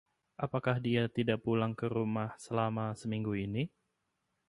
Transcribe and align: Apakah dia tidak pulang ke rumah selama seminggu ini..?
Apakah 0.45 0.75
dia 0.85 1.03
tidak 1.17 1.37
pulang 1.45 1.73
ke 1.79 1.85
rumah 1.97 2.29
selama 2.45 2.85
seminggu 3.01 3.33
ini..? 3.45 3.63